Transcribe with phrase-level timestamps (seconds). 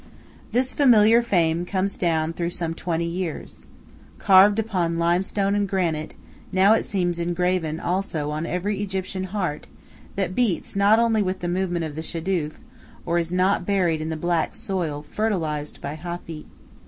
[0.51, 3.67] This familiar fame comes down through some twenty years.
[4.17, 6.15] Carved upon limestone and granite,
[6.51, 9.67] now it seems engraven also on every Egyptian heart
[10.15, 12.53] that beats not only with the movement of shadoof,
[13.05, 16.47] or is not buried in the black soil fertilized by Hapi.